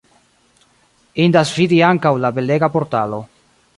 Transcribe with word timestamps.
Indas 1.25 1.51
vidi 1.57 1.81
ankaŭ 1.91 2.13
la 2.25 2.33
belega 2.39 2.71
portalo. 2.77 3.21